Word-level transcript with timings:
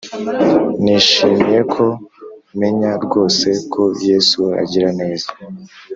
Nishimiye 0.83 1.59
ko 1.73 1.85
menya 2.59 2.91
rwose 3.03 3.47
ko 3.73 3.83
yesu 4.07 4.41
agira 4.61 4.89
neza 4.99 5.29